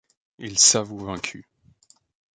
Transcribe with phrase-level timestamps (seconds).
[0.39, 1.45] Il s’avoue vaincu.